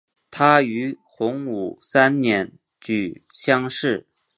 [0.31, 4.07] 他于洪武三年举乡试。